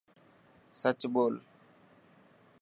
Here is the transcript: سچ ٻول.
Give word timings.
سچ 0.79 1.01
ٻول. 1.13 1.33